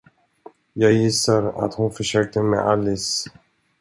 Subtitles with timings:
[0.73, 3.29] Jag gissar, att hon försökte med Alice.